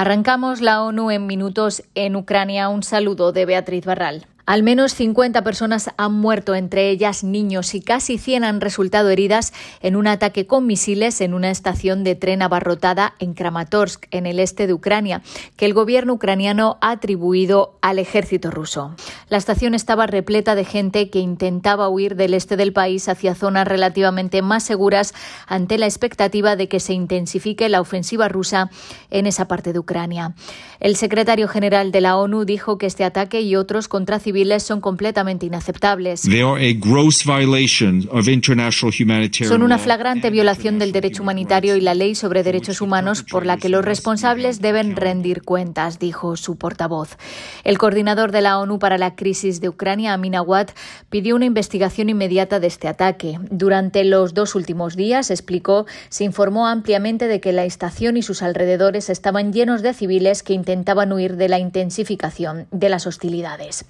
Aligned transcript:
Arrancamos 0.00 0.60
la 0.60 0.80
ONU 0.84 1.10
en 1.10 1.26
minutos 1.26 1.82
en 1.96 2.14
Ucrania. 2.14 2.68
Un 2.68 2.84
saludo 2.84 3.32
de 3.32 3.46
Beatriz 3.46 3.84
Barral. 3.84 4.26
Al 4.48 4.62
menos 4.62 4.94
50 4.94 5.44
personas 5.44 5.90
han 5.98 6.14
muerto, 6.14 6.54
entre 6.54 6.88
ellas 6.88 7.22
niños, 7.22 7.74
y 7.74 7.82
casi 7.82 8.16
100 8.16 8.44
han 8.44 8.62
resultado 8.62 9.10
heridas 9.10 9.52
en 9.82 9.94
un 9.94 10.06
ataque 10.06 10.46
con 10.46 10.66
misiles 10.66 11.20
en 11.20 11.34
una 11.34 11.50
estación 11.50 12.02
de 12.02 12.14
tren 12.14 12.40
abarrotada 12.40 13.12
en 13.18 13.34
Kramatorsk, 13.34 14.06
en 14.10 14.24
el 14.24 14.40
este 14.40 14.66
de 14.66 14.72
Ucrania, 14.72 15.20
que 15.58 15.66
el 15.66 15.74
gobierno 15.74 16.14
ucraniano 16.14 16.78
ha 16.80 16.92
atribuido 16.92 17.76
al 17.82 17.98
ejército 17.98 18.50
ruso. 18.50 18.94
La 19.28 19.36
estación 19.36 19.74
estaba 19.74 20.06
repleta 20.06 20.54
de 20.54 20.64
gente 20.64 21.10
que 21.10 21.18
intentaba 21.18 21.90
huir 21.90 22.16
del 22.16 22.32
este 22.32 22.56
del 22.56 22.72
país 22.72 23.06
hacia 23.10 23.34
zonas 23.34 23.68
relativamente 23.68 24.40
más 24.40 24.62
seguras 24.62 25.12
ante 25.46 25.76
la 25.76 25.84
expectativa 25.84 26.56
de 26.56 26.68
que 26.68 26.80
se 26.80 26.94
intensifique 26.94 27.68
la 27.68 27.82
ofensiva 27.82 28.28
rusa 28.28 28.70
en 29.10 29.26
esa 29.26 29.46
parte 29.46 29.74
de 29.74 29.78
Ucrania. 29.78 30.34
El 30.80 30.96
secretario 30.96 31.48
general 31.48 31.92
de 31.92 32.00
la 32.00 32.16
ONU 32.16 32.46
dijo 32.46 32.78
que 32.78 32.86
este 32.86 33.04
ataque 33.04 33.42
y 33.42 33.54
otros 33.54 33.88
contra 33.88 34.18
civiles 34.18 34.37
son 34.62 34.80
completamente 34.80 35.46
inaceptables. 35.46 36.24
Son 39.48 39.62
una 39.62 39.78
flagrante 39.78 40.30
violación 40.30 40.78
del 40.78 40.92
derecho 40.92 41.22
humanitario 41.22 41.76
y 41.76 41.80
la 41.80 41.94
ley 41.94 42.14
sobre 42.14 42.42
derechos 42.42 42.80
humanos 42.80 43.22
por 43.22 43.44
la 43.44 43.56
que 43.56 43.68
los 43.68 43.84
responsables 43.84 44.60
deben 44.60 44.96
rendir 44.96 45.42
cuentas, 45.42 45.98
dijo 45.98 46.36
su 46.36 46.56
portavoz. 46.56 47.16
El 47.64 47.78
coordinador 47.78 48.30
de 48.30 48.42
la 48.42 48.58
ONU 48.58 48.78
para 48.78 48.96
la 48.96 49.16
crisis 49.16 49.60
de 49.60 49.68
Ucrania, 49.68 50.14
Amin 50.14 50.36
Awad, 50.36 50.68
pidió 51.10 51.34
una 51.34 51.44
investigación 51.44 52.08
inmediata 52.08 52.60
de 52.60 52.68
este 52.68 52.86
ataque. 52.86 53.38
Durante 53.50 54.04
los 54.04 54.34
dos 54.34 54.54
últimos 54.54 54.94
días, 54.94 55.30
explicó, 55.30 55.86
se 56.08 56.24
informó 56.24 56.68
ampliamente 56.68 57.26
de 57.26 57.40
que 57.40 57.52
la 57.52 57.64
estación 57.64 58.16
y 58.16 58.22
sus 58.22 58.42
alrededores 58.42 59.10
estaban 59.10 59.52
llenos 59.52 59.82
de 59.82 59.94
civiles 59.94 60.42
que 60.42 60.52
intentaban 60.52 61.12
huir 61.12 61.36
de 61.36 61.48
la 61.48 61.58
intensificación 61.58 62.66
de 62.70 62.88
las 62.88 63.06
hostilidades. 63.06 63.84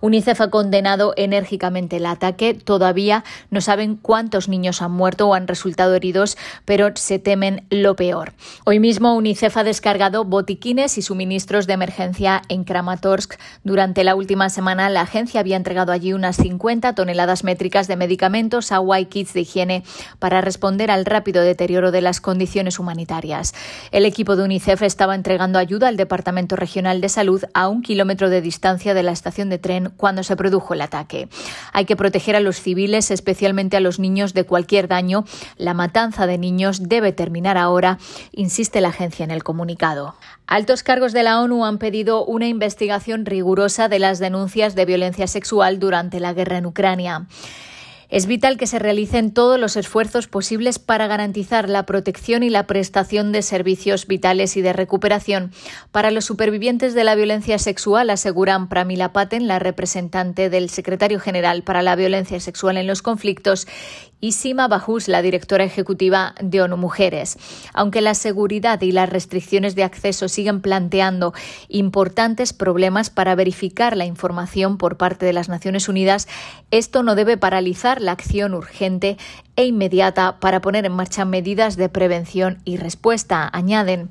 UNICEF 0.00 0.40
ha 0.40 0.50
condenado 0.50 1.14
enérgicamente 1.16 1.96
el 1.96 2.06
ataque. 2.06 2.54
Todavía 2.54 3.24
no 3.50 3.60
saben 3.60 3.96
cuántos 3.96 4.48
niños 4.48 4.82
han 4.82 4.92
muerto 4.92 5.28
o 5.28 5.34
han 5.34 5.48
resultado 5.48 5.94
heridos, 5.94 6.36
pero 6.64 6.90
se 6.94 7.18
temen 7.18 7.64
lo 7.70 7.96
peor. 7.96 8.32
Hoy 8.64 8.80
mismo 8.80 9.14
UNICEF 9.14 9.56
ha 9.56 9.64
descargado 9.64 10.24
botiquines 10.24 10.98
y 10.98 11.02
suministros 11.02 11.66
de 11.66 11.74
emergencia 11.74 12.42
en 12.48 12.64
Kramatorsk. 12.64 13.34
Durante 13.64 14.04
la 14.04 14.14
última 14.14 14.50
semana, 14.50 14.88
la 14.90 15.02
agencia 15.02 15.40
había 15.40 15.56
entregado 15.56 15.92
allí 15.92 16.12
unas 16.12 16.36
50 16.36 16.94
toneladas 16.94 17.44
métricas 17.44 17.88
de 17.88 17.96
medicamentos, 17.96 18.72
agua 18.72 19.00
y 19.00 19.06
kits 19.06 19.34
de 19.34 19.40
higiene 19.40 19.82
para 20.18 20.40
responder 20.40 20.90
al 20.90 21.04
rápido 21.04 21.42
deterioro 21.42 21.90
de 21.90 22.00
las 22.00 22.20
condiciones 22.20 22.78
humanitarias. 22.78 23.54
El 23.90 24.04
equipo 24.04 24.36
de 24.36 24.44
UNICEF 24.44 24.82
estaba 24.82 25.14
entregando 25.14 25.58
ayuda 25.58 25.88
al 25.88 25.96
Departamento 25.96 26.56
Regional 26.56 27.00
de 27.00 27.08
Salud 27.08 27.44
a 27.54 27.68
un 27.68 27.82
kilómetro 27.82 28.30
de 28.30 28.40
distancia 28.40 28.94
de 28.94 29.02
la 29.02 29.12
estación 29.12 29.48
de 29.48 29.58
cuando 29.96 30.22
se 30.22 30.36
produjo 30.36 30.74
el 30.74 30.80
ataque. 30.80 31.28
Hay 31.72 31.84
que 31.84 31.96
proteger 31.96 32.36
a 32.36 32.40
los 32.40 32.60
civiles, 32.60 33.10
especialmente 33.10 33.76
a 33.76 33.80
los 33.80 33.98
niños, 33.98 34.34
de 34.34 34.44
cualquier 34.44 34.88
daño. 34.88 35.24
La 35.56 35.74
matanza 35.74 36.26
de 36.26 36.38
niños 36.38 36.88
debe 36.88 37.12
terminar 37.12 37.56
ahora, 37.58 37.98
insiste 38.32 38.80
la 38.80 38.88
agencia 38.88 39.24
en 39.24 39.30
el 39.30 39.42
comunicado. 39.42 40.14
Altos 40.46 40.82
cargos 40.82 41.12
de 41.12 41.22
la 41.22 41.40
ONU 41.40 41.64
han 41.64 41.78
pedido 41.78 42.24
una 42.24 42.46
investigación 42.46 43.26
rigurosa 43.26 43.88
de 43.88 43.98
las 43.98 44.18
denuncias 44.18 44.74
de 44.74 44.84
violencia 44.84 45.26
sexual 45.26 45.78
durante 45.78 46.20
la 46.20 46.32
guerra 46.32 46.58
en 46.58 46.66
Ucrania. 46.66 47.26
Es 48.08 48.26
vital 48.26 48.56
que 48.56 48.68
se 48.68 48.78
realicen 48.78 49.32
todos 49.32 49.58
los 49.58 49.76
esfuerzos 49.76 50.28
posibles 50.28 50.78
para 50.78 51.08
garantizar 51.08 51.68
la 51.68 51.86
protección 51.86 52.44
y 52.44 52.50
la 52.50 52.66
prestación 52.66 53.32
de 53.32 53.42
servicios 53.42 54.06
vitales 54.06 54.56
y 54.56 54.62
de 54.62 54.72
recuperación 54.72 55.50
para 55.90 56.12
los 56.12 56.24
supervivientes 56.24 56.94
de 56.94 57.02
la 57.02 57.16
violencia 57.16 57.58
sexual, 57.58 58.10
aseguran 58.10 58.68
Pramila 58.68 59.12
Paten, 59.12 59.48
la 59.48 59.58
representante 59.58 60.50
del 60.50 60.70
secretario 60.70 61.18
general 61.18 61.64
para 61.64 61.82
la 61.82 61.96
violencia 61.96 62.38
sexual 62.38 62.76
en 62.76 62.86
los 62.86 63.02
conflictos, 63.02 63.66
y 64.18 64.32
Sima 64.32 64.66
Bajus, 64.66 65.08
la 65.08 65.20
directora 65.20 65.64
ejecutiva 65.64 66.34
de 66.40 66.62
ONU 66.62 66.76
Mujeres. 66.76 67.36
Aunque 67.74 68.00
la 68.00 68.14
seguridad 68.14 68.80
y 68.80 68.92
las 68.92 69.10
restricciones 69.10 69.74
de 69.74 69.84
acceso 69.84 70.28
siguen 70.28 70.62
planteando 70.62 71.34
importantes 71.68 72.52
problemas 72.52 73.10
para 73.10 73.34
verificar 73.34 73.96
la 73.96 74.06
información 74.06 74.78
por 74.78 74.96
parte 74.96 75.26
de 75.26 75.34
las 75.34 75.48
Naciones 75.48 75.88
Unidas, 75.88 76.28
esto 76.70 77.02
no 77.02 77.14
debe 77.14 77.36
paralizar 77.36 77.95
la 78.00 78.12
acción 78.12 78.54
urgente 78.54 79.16
e 79.56 79.64
inmediata 79.64 80.38
para 80.38 80.60
poner 80.60 80.86
en 80.86 80.92
marcha 80.92 81.24
medidas 81.24 81.76
de 81.76 81.88
prevención 81.88 82.58
y 82.64 82.76
respuesta, 82.76 83.48
añaden. 83.52 84.10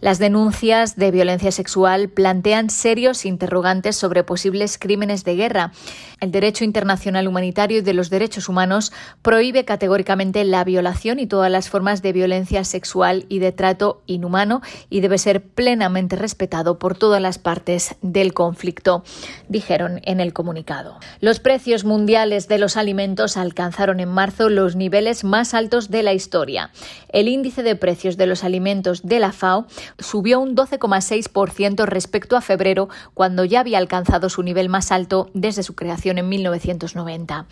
Las 0.00 0.18
denuncias 0.18 0.96
de 0.96 1.10
violencia 1.10 1.50
sexual 1.50 2.10
plantean 2.10 2.68
serios 2.68 3.24
interrogantes 3.24 3.96
sobre 3.96 4.22
posibles 4.22 4.76
crímenes 4.76 5.24
de 5.24 5.34
guerra. 5.34 5.72
El 6.20 6.30
derecho 6.30 6.64
internacional 6.64 7.26
humanitario 7.26 7.78
y 7.78 7.80
de 7.80 7.94
los 7.94 8.10
derechos 8.10 8.50
humanos 8.50 8.92
prohíbe 9.22 9.64
categóricamente 9.64 10.44
la 10.44 10.62
violación 10.62 11.20
y 11.20 11.26
todas 11.26 11.50
las 11.50 11.70
formas 11.70 12.02
de 12.02 12.12
violencia 12.12 12.64
sexual 12.64 13.24
y 13.30 13.38
de 13.38 13.52
trato 13.52 14.02
inhumano 14.06 14.60
y 14.90 15.00
debe 15.00 15.16
ser 15.16 15.42
plenamente 15.42 16.16
respetado 16.16 16.78
por 16.78 16.98
todas 16.98 17.22
las 17.22 17.38
partes 17.38 17.96
del 18.02 18.34
conflicto, 18.34 19.04
dijeron 19.48 20.00
en 20.04 20.20
el 20.20 20.34
comunicado. 20.34 20.98
Los 21.20 21.40
precios 21.40 21.84
mundiales 21.84 22.46
de 22.48 22.58
los 22.58 22.76
alimentos 22.76 23.38
alcanzaron 23.38 24.00
en 24.00 24.10
marzo 24.10 24.50
los 24.50 24.73
niveles 24.76 25.24
más 25.24 25.54
altos 25.54 25.90
de 25.90 26.02
la 26.02 26.12
historia. 26.12 26.70
El 27.08 27.28
índice 27.28 27.62
de 27.62 27.76
precios 27.76 28.16
de 28.16 28.26
los 28.26 28.44
alimentos 28.44 29.02
de 29.02 29.20
la 29.20 29.32
FAO 29.32 29.66
subió 29.98 30.40
un 30.40 30.56
12,6% 30.56 31.84
respecto 31.86 32.36
a 32.36 32.40
febrero, 32.40 32.88
cuando 33.14 33.44
ya 33.44 33.60
había 33.60 33.78
alcanzado 33.78 34.28
su 34.28 34.42
nivel 34.42 34.68
más 34.68 34.92
alto 34.92 35.30
desde 35.34 35.62
su 35.62 35.74
creación 35.74 36.18
en 36.18 36.28
1990. 36.28 37.46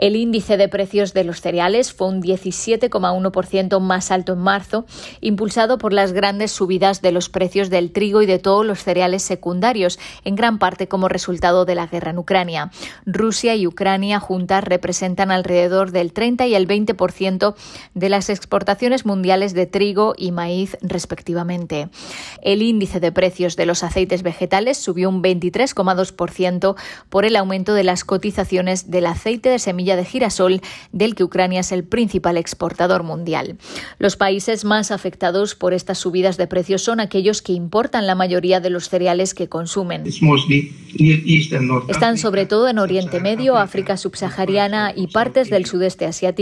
El 0.00 0.16
índice 0.16 0.56
de 0.56 0.68
precios 0.68 1.12
de 1.12 1.24
los 1.24 1.42
cereales 1.42 1.92
fue 1.92 2.08
un 2.08 2.22
17,1% 2.22 3.80
más 3.80 4.10
alto 4.10 4.32
en 4.32 4.38
marzo, 4.38 4.86
impulsado 5.20 5.76
por 5.76 5.92
las 5.92 6.12
grandes 6.12 6.52
subidas 6.52 7.02
de 7.02 7.12
los 7.12 7.28
precios 7.28 7.68
del 7.68 7.92
trigo 7.92 8.22
y 8.22 8.26
de 8.26 8.38
todos 8.38 8.64
los 8.64 8.82
cereales 8.82 9.22
secundarios, 9.22 9.98
en 10.24 10.36
gran 10.36 10.58
parte 10.58 10.88
como 10.88 11.08
resultado 11.08 11.66
de 11.66 11.74
la 11.74 11.86
guerra 11.86 12.12
en 12.12 12.18
Ucrania. 12.18 12.70
Rusia 13.04 13.54
y 13.56 13.66
Ucrania 13.66 14.20
juntas 14.20 14.64
representan 14.64 15.30
alrededor 15.30 15.90
del 15.92 16.14
30 16.14 16.46
y 16.50 16.54
el 16.54 16.68
20% 16.68 17.54
de 17.94 18.08
las 18.08 18.28
exportaciones 18.28 19.06
mundiales 19.06 19.54
de 19.54 19.66
trigo 19.66 20.14
y 20.16 20.32
maíz, 20.32 20.76
respectivamente. 20.82 21.88
El 22.42 22.62
índice 22.62 23.00
de 23.00 23.12
precios 23.12 23.56
de 23.56 23.66
los 23.66 23.82
aceites 23.82 24.22
vegetales 24.22 24.78
subió 24.78 25.08
un 25.08 25.22
23,2% 25.22 26.76
por 27.08 27.24
el 27.24 27.36
aumento 27.36 27.74
de 27.74 27.84
las 27.84 28.04
cotizaciones 28.04 28.90
del 28.90 29.06
aceite 29.06 29.48
de 29.48 29.58
semilla 29.58 29.96
de 29.96 30.04
girasol, 30.04 30.60
del 30.92 31.14
que 31.14 31.24
Ucrania 31.24 31.60
es 31.60 31.72
el 31.72 31.84
principal 31.84 32.36
exportador 32.36 33.02
mundial. 33.02 33.56
Los 33.98 34.16
países 34.16 34.64
más 34.64 34.90
afectados 34.90 35.54
por 35.54 35.72
estas 35.72 35.98
subidas 35.98 36.36
de 36.36 36.46
precios 36.46 36.82
son 36.82 37.00
aquellos 37.00 37.42
que 37.42 37.52
importan 37.52 38.06
la 38.06 38.14
mayoría 38.14 38.60
de 38.60 38.70
los 38.70 38.88
cereales 38.88 39.34
que 39.34 39.48
consumen. 39.48 40.04
Están 41.88 42.18
sobre 42.18 42.46
todo 42.46 42.68
en 42.68 42.78
Oriente 42.78 43.20
Medio, 43.20 43.56
África 43.56 43.96
subsahariana 43.96 44.92
y 44.94 45.06
partes 45.06 45.50
del 45.50 45.66
sudeste 45.66 46.06
asiático, 46.06 46.39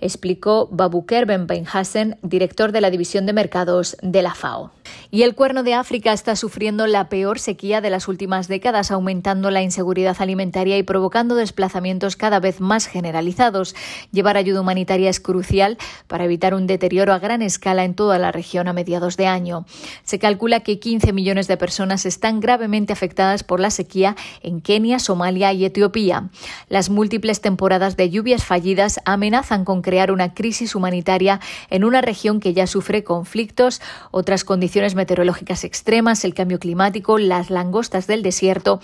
explicó 0.00 0.68
Babuker 0.70 1.26
Ben 1.26 1.46
Benhassen, 1.46 2.18
director 2.22 2.72
de 2.72 2.80
la 2.80 2.90
División 2.90 3.26
de 3.26 3.32
Mercados 3.32 3.96
de 4.02 4.22
la 4.22 4.34
FAO. 4.34 4.72
Y 5.10 5.22
el 5.22 5.34
cuerno 5.34 5.62
de 5.62 5.74
África 5.74 6.12
está 6.12 6.36
sufriendo 6.36 6.86
la 6.86 7.08
peor 7.08 7.38
sequía 7.38 7.80
de 7.80 7.90
las 7.90 8.08
últimas 8.08 8.48
décadas, 8.48 8.90
aumentando 8.90 9.50
la 9.50 9.62
inseguridad 9.62 10.16
alimentaria 10.20 10.78
y 10.78 10.82
provocando 10.82 11.34
desplazamientos 11.34 12.16
cada 12.16 12.40
vez 12.40 12.60
más 12.60 12.86
generalizados. 12.86 13.74
Llevar 14.12 14.36
ayuda 14.36 14.60
humanitaria 14.60 15.10
es 15.10 15.20
crucial 15.20 15.78
para 16.06 16.24
evitar 16.24 16.54
un 16.54 16.66
deterioro 16.66 17.12
a 17.12 17.18
gran 17.18 17.42
escala 17.42 17.84
en 17.84 17.94
toda 17.94 18.18
la 18.18 18.32
región 18.32 18.68
a 18.68 18.72
mediados 18.72 19.16
de 19.16 19.26
año. 19.26 19.66
Se 20.04 20.18
calcula 20.18 20.60
que 20.60 20.78
15 20.78 21.12
millones 21.12 21.48
de 21.48 21.56
personas 21.56 22.06
están 22.06 22.40
gravemente 22.40 22.92
afectadas 22.92 23.42
por 23.42 23.60
la 23.60 23.70
sequía 23.70 24.16
en 24.42 24.60
Kenia, 24.60 24.98
Somalia 24.98 25.52
y 25.52 25.64
Etiopía. 25.64 26.28
Las 26.68 26.90
múltiples 26.90 27.40
temporadas 27.40 27.96
de 27.96 28.10
lluvias 28.10 28.44
fallidas 28.44 29.00
amenazan 29.26 29.64
con 29.64 29.82
crear 29.82 30.12
una 30.12 30.34
crisis 30.34 30.76
humanitaria 30.76 31.40
en 31.68 31.82
una 31.82 32.00
región 32.00 32.38
que 32.38 32.54
ya 32.54 32.68
sufre 32.68 33.02
conflictos, 33.02 33.80
otras 34.12 34.44
condiciones 34.44 34.94
meteorológicas 34.94 35.64
extremas, 35.64 36.24
el 36.24 36.32
cambio 36.32 36.60
climático, 36.60 37.18
las 37.18 37.50
langostas 37.50 38.06
del 38.06 38.22
desierto 38.22 38.78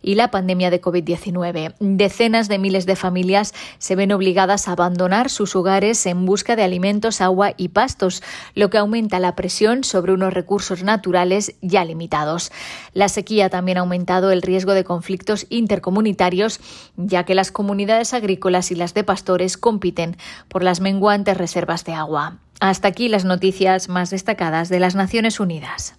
y 0.00 0.14
la 0.14 0.30
pandemia 0.30 0.70
de 0.70 0.80
COVID-19. 0.80 1.74
Decenas 1.80 2.46
de 2.46 2.58
miles 2.58 2.86
de 2.86 2.94
familias 2.94 3.54
se 3.78 3.96
ven 3.96 4.12
obligadas 4.12 4.68
a 4.68 4.72
abandonar 4.72 5.30
sus 5.30 5.56
hogares 5.56 6.06
en 6.06 6.26
busca 6.26 6.54
de 6.54 6.62
alimentos, 6.62 7.20
agua 7.20 7.54
y 7.56 7.68
pastos, 7.70 8.22
lo 8.54 8.70
que 8.70 8.78
aumenta 8.78 9.18
la 9.18 9.34
presión 9.34 9.82
sobre 9.82 10.12
unos 10.12 10.32
recursos 10.32 10.84
naturales 10.84 11.56
ya 11.60 11.84
limitados. 11.84 12.52
La 12.92 13.08
sequía 13.08 13.50
también 13.50 13.78
ha 13.78 13.80
aumentado 13.80 14.30
el 14.30 14.42
riesgo 14.42 14.74
de 14.74 14.84
conflictos 14.84 15.46
intercomunitarios, 15.48 16.60
ya 16.96 17.24
que 17.24 17.34
las 17.34 17.50
comunidades 17.50 18.14
agrícolas 18.14 18.70
y 18.70 18.76
las 18.76 18.94
de 18.94 19.02
pastores 19.02 19.56
compiten 19.78 20.16
por 20.48 20.64
las 20.64 20.80
menguantes 20.80 21.36
reservas 21.36 21.84
de 21.84 21.94
agua. 21.94 22.38
Hasta 22.58 22.88
aquí 22.88 23.08
las 23.08 23.24
noticias 23.24 23.88
más 23.88 24.10
destacadas 24.10 24.68
de 24.68 24.80
las 24.80 24.96
Naciones 24.96 25.38
Unidas. 25.38 25.97